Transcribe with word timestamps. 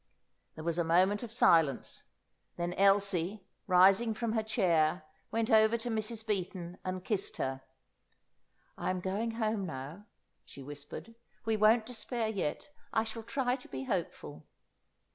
There 0.55 0.63
was 0.63 0.79
a 0.79 0.83
moment 0.83 1.21
of 1.21 1.31
silence; 1.31 2.05
then 2.55 2.73
Elsie, 2.73 3.45
rising 3.67 4.15
from 4.15 4.31
her 4.33 4.41
chair, 4.41 5.03
went 5.29 5.51
over 5.51 5.77
to 5.77 5.91
Mrs. 5.91 6.25
Beaton 6.25 6.79
and 6.83 7.05
kissed 7.05 7.37
her. 7.37 7.61
"I 8.79 8.89
am 8.89 8.99
going 8.99 9.33
home 9.35 9.63
now," 9.63 10.07
she 10.43 10.63
whispered. 10.63 11.13
"We 11.45 11.55
won't 11.55 11.85
despair 11.85 12.29
yet. 12.29 12.71
I 12.91 13.03
shall 13.03 13.21
try 13.21 13.55
to 13.57 13.67
be 13.67 13.83
hopeful." 13.83 14.47